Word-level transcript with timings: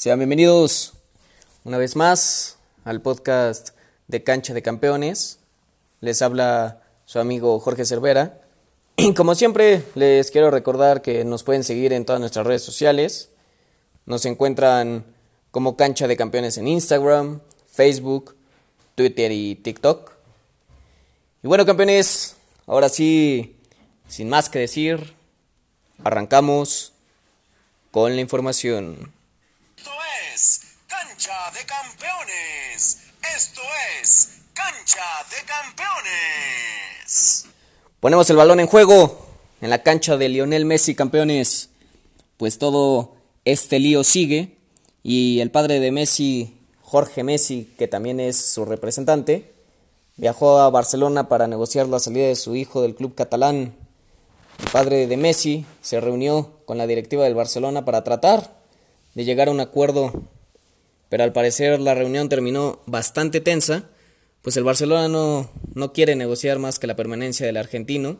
Sean 0.00 0.18
bienvenidos 0.18 0.94
una 1.62 1.76
vez 1.76 1.94
más 1.94 2.56
al 2.86 3.02
podcast 3.02 3.76
de 4.08 4.22
Cancha 4.24 4.54
de 4.54 4.62
Campeones. 4.62 5.40
Les 6.00 6.22
habla 6.22 6.80
su 7.04 7.18
amigo 7.18 7.60
Jorge 7.60 7.84
Cervera. 7.84 8.40
Y 8.96 9.12
como 9.12 9.34
siempre, 9.34 9.84
les 9.94 10.30
quiero 10.30 10.50
recordar 10.50 11.02
que 11.02 11.22
nos 11.26 11.42
pueden 11.42 11.64
seguir 11.64 11.92
en 11.92 12.06
todas 12.06 12.18
nuestras 12.18 12.46
redes 12.46 12.62
sociales. 12.62 13.28
Nos 14.06 14.24
encuentran 14.24 15.04
como 15.50 15.76
Cancha 15.76 16.08
de 16.08 16.16
Campeones 16.16 16.56
en 16.56 16.66
Instagram, 16.66 17.42
Facebook, 17.70 18.34
Twitter 18.94 19.30
y 19.30 19.56
TikTok. 19.56 20.12
Y 21.42 21.46
bueno, 21.46 21.66
campeones, 21.66 22.36
ahora 22.66 22.88
sí, 22.88 23.54
sin 24.08 24.30
más 24.30 24.48
que 24.48 24.60
decir, 24.60 25.12
arrancamos 26.02 26.94
con 27.90 28.14
la 28.14 28.22
información. 28.22 29.19
De 31.60 31.66
Campeones. 31.66 33.02
Esto 33.36 33.60
es 34.00 34.38
Cancha 34.54 35.04
de 35.28 35.44
Campeones. 35.44 37.44
Ponemos 38.00 38.30
el 38.30 38.36
balón 38.36 38.60
en 38.60 38.66
juego 38.66 39.26
en 39.60 39.68
la 39.68 39.82
cancha 39.82 40.16
de 40.16 40.30
Lionel 40.30 40.64
Messi, 40.64 40.94
campeones. 40.94 41.68
Pues 42.38 42.58
todo 42.58 43.12
este 43.44 43.78
lío 43.78 44.04
sigue 44.04 44.56
y 45.02 45.40
el 45.40 45.50
padre 45.50 45.80
de 45.80 45.92
Messi, 45.92 46.56
Jorge 46.80 47.24
Messi, 47.24 47.74
que 47.76 47.88
también 47.88 48.20
es 48.20 48.38
su 48.38 48.64
representante, 48.64 49.52
viajó 50.16 50.60
a 50.60 50.70
Barcelona 50.70 51.28
para 51.28 51.46
negociar 51.46 51.88
la 51.88 51.98
salida 51.98 52.26
de 52.26 52.36
su 52.36 52.56
hijo 52.56 52.80
del 52.80 52.94
club 52.94 53.14
catalán. 53.14 53.74
El 54.60 54.70
padre 54.72 55.06
de 55.06 55.16
Messi 55.18 55.66
se 55.82 56.00
reunió 56.00 56.52
con 56.64 56.78
la 56.78 56.86
directiva 56.86 57.24
del 57.24 57.34
Barcelona 57.34 57.84
para 57.84 58.02
tratar 58.02 58.50
de 59.14 59.24
llegar 59.24 59.48
a 59.48 59.50
un 59.50 59.60
acuerdo, 59.60 60.22
pero 61.10 61.24
al 61.24 61.34
parecer 61.34 61.80
la 61.80 61.94
reunión 61.94 62.30
terminó 62.30 62.80
bastante 62.86 63.42
tensa, 63.42 63.90
pues 64.40 64.56
el 64.56 64.64
Barcelona 64.64 65.08
no, 65.08 65.50
no 65.74 65.92
quiere 65.92 66.16
negociar 66.16 66.58
más 66.58 66.78
que 66.78 66.86
la 66.86 66.96
permanencia 66.96 67.44
del 67.44 67.58
argentino, 67.58 68.16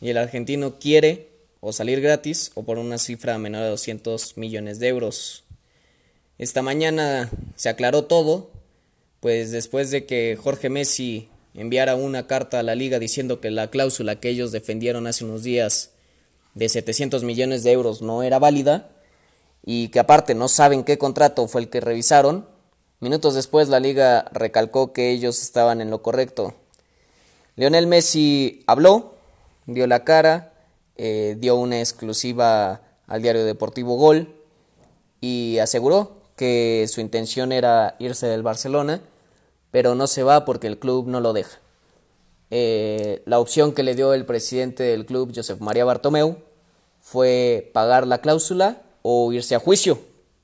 y 0.00 0.08
el 0.08 0.16
argentino 0.16 0.78
quiere 0.78 1.28
o 1.60 1.72
salir 1.72 2.00
gratis 2.00 2.52
o 2.54 2.62
por 2.62 2.78
una 2.78 2.96
cifra 2.96 3.36
menor 3.36 3.64
a 3.64 3.68
200 3.68 4.38
millones 4.38 4.78
de 4.78 4.88
euros. 4.88 5.44
Esta 6.38 6.62
mañana 6.62 7.30
se 7.56 7.68
aclaró 7.68 8.04
todo, 8.04 8.50
pues 9.18 9.50
después 9.50 9.90
de 9.90 10.06
que 10.06 10.38
Jorge 10.40 10.70
Messi 10.70 11.28
enviara 11.52 11.96
una 11.96 12.26
carta 12.28 12.60
a 12.60 12.62
la 12.62 12.76
liga 12.76 12.98
diciendo 12.98 13.40
que 13.40 13.50
la 13.50 13.68
cláusula 13.70 14.20
que 14.20 14.30
ellos 14.30 14.52
defendieron 14.52 15.06
hace 15.06 15.24
unos 15.24 15.42
días 15.42 15.90
de 16.54 16.68
700 16.68 17.24
millones 17.24 17.64
de 17.64 17.72
euros 17.72 18.00
no 18.00 18.22
era 18.22 18.38
válida 18.38 18.90
y 19.64 19.88
que 19.88 20.00
aparte 20.00 20.34
no 20.34 20.48
saben 20.48 20.84
qué 20.84 20.98
contrato 20.98 21.46
fue 21.48 21.62
el 21.62 21.70
que 21.70 21.80
revisaron, 21.80 22.46
minutos 23.00 23.34
después 23.34 23.68
la 23.68 23.80
liga 23.80 24.26
recalcó 24.32 24.92
que 24.92 25.10
ellos 25.10 25.42
estaban 25.42 25.80
en 25.80 25.90
lo 25.90 26.02
correcto. 26.02 26.54
Lionel 27.56 27.86
Messi 27.86 28.62
habló, 28.66 29.14
dio 29.66 29.86
la 29.86 30.04
cara, 30.04 30.52
eh, 30.96 31.36
dio 31.38 31.56
una 31.56 31.80
exclusiva 31.80 32.82
al 33.06 33.22
diario 33.22 33.44
deportivo 33.44 33.96
Gol 33.96 34.34
y 35.20 35.58
aseguró 35.58 36.20
que 36.36 36.86
su 36.88 37.00
intención 37.00 37.52
era 37.52 37.96
irse 37.98 38.26
del 38.26 38.42
Barcelona, 38.42 39.02
pero 39.70 39.94
no 39.94 40.06
se 40.06 40.22
va 40.22 40.44
porque 40.44 40.66
el 40.66 40.78
club 40.78 41.06
no 41.06 41.20
lo 41.20 41.32
deja. 41.32 41.58
Eh, 42.50 43.22
la 43.26 43.38
opción 43.38 43.72
que 43.72 43.82
le 43.82 43.94
dio 43.94 44.14
el 44.14 44.26
presidente 44.26 44.82
del 44.82 45.06
club, 45.06 45.32
Josep 45.34 45.60
María 45.60 45.84
Bartomeu, 45.84 46.38
fue 47.00 47.70
pagar 47.72 48.06
la 48.06 48.18
cláusula 48.18 48.82
o 49.02 49.32
irse 49.32 49.54
a 49.54 49.60
juicio 49.60 50.00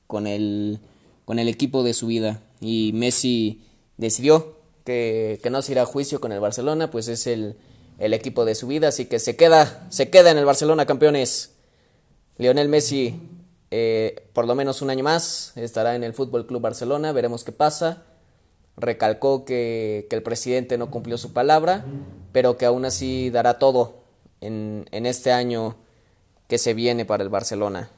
con 0.07 0.27
el, 0.27 0.79
con 1.25 1.39
el 1.39 1.47
equipo 1.47 1.83
de 1.83 1.93
su 1.93 2.07
vida. 2.07 2.41
Y 2.59 2.91
Messi 2.93 3.61
decidió 3.97 4.57
que, 4.83 5.39
que 5.43 5.49
no 5.49 5.61
se 5.61 5.73
irá 5.73 5.83
a 5.83 5.85
juicio 5.85 6.19
con 6.21 6.31
el 6.31 6.39
Barcelona, 6.39 6.89
pues 6.89 7.07
es 7.07 7.27
el, 7.27 7.57
el 7.99 8.13
equipo 8.13 8.45
de 8.45 8.55
su 8.55 8.67
vida, 8.67 8.89
así 8.89 9.05
que 9.05 9.19
se 9.19 9.35
queda, 9.35 9.87
se 9.89 10.09
queda 10.09 10.31
en 10.31 10.37
el 10.37 10.45
Barcelona, 10.45 10.85
campeones. 10.85 11.51
Lionel 12.37 12.69
Messi, 12.69 13.19
eh, 13.71 14.29
por 14.33 14.45
lo 14.45 14.53
menos 14.53 14.81
un 14.81 14.89
año 14.89 15.03
más, 15.03 15.53
estará 15.55 15.95
en 15.95 16.03
el 16.03 16.13
Fútbol 16.13 16.45
Club 16.45 16.61
Barcelona, 16.61 17.11
veremos 17.11 17.43
qué 17.43 17.51
pasa. 17.51 18.03
Recalcó 18.75 19.43
que, 19.43 20.05
que, 20.09 20.15
el 20.15 20.21
presidente 20.21 20.77
no 20.77 20.91
cumplió 20.91 21.17
su 21.17 21.33
palabra, 21.33 21.83
pero 22.31 22.57
que 22.57 22.65
aún 22.65 22.85
así 22.85 23.31
dará 23.31 23.57
todo 23.57 24.03
en, 24.39 24.87
en 24.91 25.07
este 25.07 25.31
año 25.31 25.75
que 26.47 26.59
se 26.59 26.75
viene 26.75 27.03
para 27.03 27.23
el 27.23 27.29
Barcelona. 27.29 27.89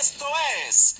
Esto 0.00 0.24
es 0.66 0.96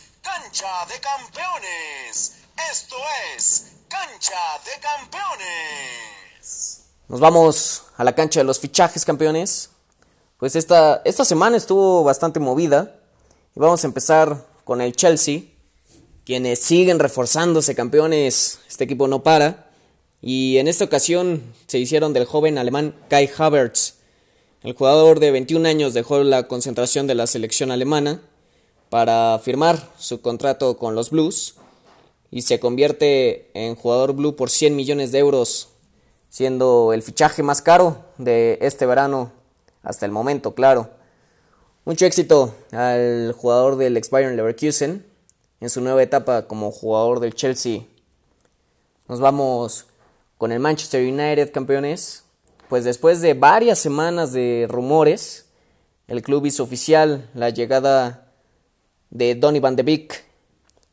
Cancha 0.60 0.92
de 0.92 1.00
Campeones. 1.00 2.32
Esto 2.70 2.96
es 3.34 3.72
Cancha 3.88 4.36
de 4.66 4.72
Campeones. 4.82 6.82
Nos 7.08 7.18
vamos 7.18 7.84
a 7.96 8.04
la 8.04 8.14
cancha 8.14 8.40
de 8.40 8.44
los 8.44 8.60
fichajes, 8.60 9.06
campeones. 9.06 9.70
Pues 10.36 10.56
esta, 10.56 11.00
esta 11.06 11.24
semana 11.24 11.56
estuvo 11.56 12.04
bastante 12.04 12.40
movida. 12.40 12.94
Y 13.56 13.60
vamos 13.60 13.84
a 13.84 13.86
empezar 13.86 14.44
con 14.64 14.82
el 14.82 14.94
Chelsea, 14.94 15.44
quienes 16.26 16.58
siguen 16.58 16.98
reforzándose, 16.98 17.74
campeones. 17.74 18.58
Este 18.68 18.84
equipo 18.84 19.08
no 19.08 19.22
para. 19.22 19.70
Y 20.20 20.58
en 20.58 20.68
esta 20.68 20.84
ocasión 20.84 21.54
se 21.68 21.78
hicieron 21.78 22.12
del 22.12 22.26
joven 22.26 22.58
alemán 22.58 22.94
Kai 23.08 23.30
Havertz. 23.34 23.94
El 24.62 24.74
jugador 24.74 25.20
de 25.20 25.30
21 25.30 25.66
años 25.66 25.94
dejó 25.94 26.22
la 26.22 26.48
concentración 26.48 27.06
de 27.06 27.14
la 27.14 27.26
selección 27.26 27.70
alemana 27.70 28.20
para 28.90 29.38
firmar 29.38 29.88
su 29.98 30.20
contrato 30.20 30.76
con 30.76 30.94
los 30.94 31.10
Blues 31.10 31.54
y 32.30 32.42
se 32.42 32.60
convierte 32.60 33.50
en 33.54 33.74
jugador 33.76 34.12
blue 34.12 34.36
por 34.36 34.50
100 34.50 34.76
millones 34.76 35.12
de 35.12 35.18
euros, 35.18 35.68
siendo 36.28 36.92
el 36.92 37.02
fichaje 37.02 37.42
más 37.42 37.62
caro 37.62 38.04
de 38.18 38.58
este 38.60 38.86
verano 38.86 39.32
hasta 39.82 40.06
el 40.06 40.12
momento, 40.12 40.54
claro. 40.54 40.90
Mucho 41.84 42.04
éxito 42.04 42.54
al 42.72 43.32
jugador 43.32 43.76
del 43.76 43.96
ex 43.96 44.10
Bayern 44.10 44.36
Leverkusen 44.36 45.06
en 45.60 45.70
su 45.70 45.80
nueva 45.80 46.02
etapa 46.02 46.46
como 46.46 46.70
jugador 46.70 47.20
del 47.20 47.34
Chelsea. 47.34 47.82
Nos 49.08 49.20
vamos 49.20 49.86
con 50.36 50.52
el 50.52 50.60
Manchester 50.60 51.02
United, 51.02 51.52
campeones. 51.52 52.24
Pues 52.68 52.84
después 52.84 53.20
de 53.20 53.34
varias 53.34 53.78
semanas 53.78 54.32
de 54.32 54.66
rumores, 54.68 55.46
el 56.06 56.22
club 56.22 56.46
hizo 56.46 56.62
oficial 56.62 57.28
la 57.34 57.50
llegada 57.50 58.29
de 59.10 59.34
Donny 59.34 59.60
van 59.60 59.76
de 59.76 59.82
Beek, 59.82 60.24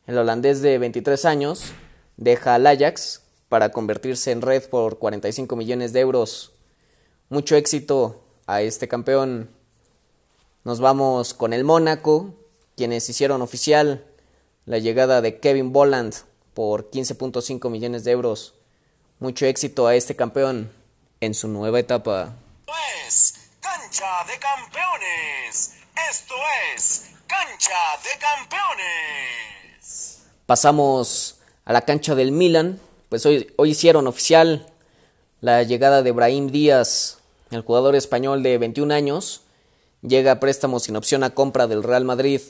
el 0.06 0.18
holandés 0.18 0.60
de 0.60 0.78
23 0.78 1.24
años, 1.24 1.72
deja 2.16 2.54
al 2.54 2.66
Ajax 2.66 3.22
para 3.48 3.70
convertirse 3.70 4.32
en 4.32 4.42
red 4.42 4.68
por 4.68 4.98
45 4.98 5.56
millones 5.56 5.92
de 5.92 6.00
euros. 6.00 6.52
Mucho 7.28 7.56
éxito 7.56 8.20
a 8.46 8.62
este 8.62 8.88
campeón. 8.88 9.50
Nos 10.64 10.80
vamos 10.80 11.32
con 11.32 11.52
el 11.52 11.64
Mónaco, 11.64 12.34
quienes 12.76 13.08
hicieron 13.08 13.42
oficial 13.42 14.04
la 14.66 14.78
llegada 14.78 15.20
de 15.20 15.38
Kevin 15.38 15.72
Bolland 15.72 16.14
por 16.54 16.90
15.5 16.90 17.70
millones 17.70 18.04
de 18.04 18.10
euros. 18.10 18.54
Mucho 19.20 19.46
éxito 19.46 19.86
a 19.86 19.94
este 19.94 20.16
campeón 20.16 20.70
en 21.20 21.34
su 21.34 21.48
nueva 21.48 21.80
etapa. 21.80 22.34
Pues, 22.66 23.34
cancha 23.60 24.24
de 24.26 24.38
campeones. 24.38 25.74
Esto 26.10 26.34
es 26.74 27.17
Cancha 27.28 27.74
de 28.02 28.08
Campeones. 28.18 30.22
Pasamos 30.46 31.36
a 31.66 31.74
la 31.74 31.82
cancha 31.82 32.14
del 32.14 32.32
Milan. 32.32 32.80
Pues 33.10 33.26
hoy, 33.26 33.52
hoy 33.56 33.72
hicieron 33.72 34.06
oficial 34.06 34.66
la 35.42 35.62
llegada 35.62 36.02
de 36.02 36.12
Brahim 36.12 36.48
Díaz, 36.48 37.18
el 37.50 37.60
jugador 37.60 37.96
español 37.96 38.42
de 38.42 38.56
21 38.56 38.94
años. 38.94 39.42
Llega 40.00 40.32
a 40.32 40.40
préstamo 40.40 40.80
sin 40.80 40.96
opción 40.96 41.22
a 41.22 41.34
compra 41.34 41.66
del 41.66 41.82
Real 41.82 42.06
Madrid. 42.06 42.40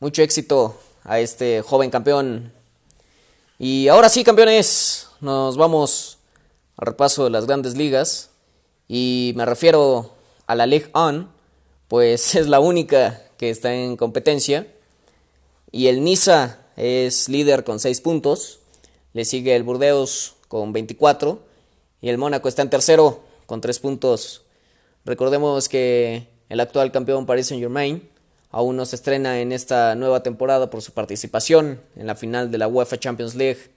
Mucho 0.00 0.20
éxito 0.20 0.78
a 1.04 1.20
este 1.20 1.62
joven 1.62 1.88
campeón. 1.88 2.52
Y 3.58 3.88
ahora 3.88 4.10
sí, 4.10 4.22
campeones, 4.22 5.08
nos 5.20 5.56
vamos 5.56 6.18
al 6.76 6.88
repaso 6.88 7.24
de 7.24 7.30
las 7.30 7.46
grandes 7.46 7.74
ligas. 7.74 8.28
Y 8.86 9.32
me 9.34 9.46
refiero 9.46 10.14
a 10.46 10.54
la 10.54 10.66
Ligue 10.66 10.90
1, 10.94 11.26
pues 11.88 12.34
es 12.34 12.48
la 12.48 12.60
única 12.60 13.22
que 13.38 13.50
está 13.50 13.72
en 13.72 13.96
competencia. 13.96 14.66
Y 15.70 15.86
el 15.86 16.04
Niza 16.04 16.58
es 16.76 17.28
líder 17.28 17.64
con 17.64 17.80
6 17.80 18.00
puntos. 18.02 18.60
Le 19.14 19.24
sigue 19.24 19.56
el 19.56 19.62
Burdeos 19.62 20.36
con 20.48 20.72
24. 20.72 21.42
Y 22.00 22.10
el 22.10 22.18
Mónaco 22.18 22.48
está 22.48 22.62
en 22.62 22.70
tercero 22.70 23.24
con 23.46 23.60
3 23.60 23.78
puntos. 23.78 24.42
Recordemos 25.04 25.68
que 25.68 26.28
el 26.48 26.60
actual 26.60 26.92
campeón 26.92 27.24
Paris 27.24 27.46
Saint 27.46 27.62
Germain 27.62 28.08
aún 28.50 28.76
no 28.76 28.86
se 28.86 28.96
estrena 28.96 29.40
en 29.40 29.52
esta 29.52 29.94
nueva 29.94 30.22
temporada 30.22 30.70
por 30.70 30.82
su 30.82 30.92
participación 30.92 31.80
en 31.96 32.06
la 32.06 32.14
final 32.14 32.50
de 32.50 32.58
la 32.58 32.68
UEFA 32.68 32.98
Champions 32.98 33.34
League. 33.34 33.70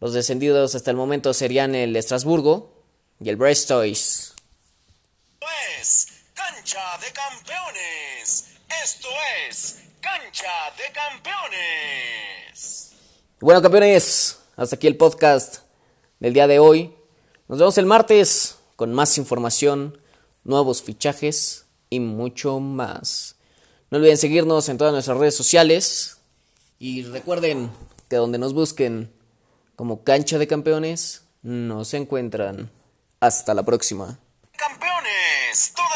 Los 0.00 0.12
descendidos 0.12 0.74
hasta 0.74 0.90
el 0.90 0.96
momento 0.96 1.32
serían 1.32 1.74
el 1.74 1.96
Estrasburgo 1.96 2.72
y 3.20 3.28
el 3.28 3.36
Brestois. 3.36 4.34
Es 5.80 6.08
cancha 6.34 6.98
de 6.98 7.12
campeones. 7.12 8.05
Esto 8.86 9.08
es 9.48 9.78
cancha 10.00 10.46
de 10.78 10.84
campeones. 10.92 12.92
Bueno, 13.40 13.60
campeones, 13.60 14.38
hasta 14.56 14.76
aquí 14.76 14.86
el 14.86 14.96
podcast 14.96 15.62
del 16.20 16.32
día 16.32 16.46
de 16.46 16.60
hoy. 16.60 16.94
Nos 17.48 17.58
vemos 17.58 17.76
el 17.78 17.86
martes 17.86 18.58
con 18.76 18.94
más 18.94 19.18
información, 19.18 20.00
nuevos 20.44 20.84
fichajes 20.84 21.64
y 21.90 21.98
mucho 21.98 22.60
más. 22.60 23.34
No 23.90 23.98
olviden 23.98 24.18
seguirnos 24.18 24.68
en 24.68 24.78
todas 24.78 24.92
nuestras 24.92 25.18
redes 25.18 25.34
sociales 25.34 26.18
y 26.78 27.02
recuerden 27.02 27.72
que 28.08 28.14
donde 28.14 28.38
nos 28.38 28.54
busquen 28.54 29.12
como 29.74 30.04
cancha 30.04 30.38
de 30.38 30.46
campeones, 30.46 31.22
nos 31.42 31.92
encuentran. 31.92 32.70
Hasta 33.18 33.52
la 33.52 33.64
próxima. 33.64 34.20
Campeones, 34.56 35.72
toda 35.74 35.95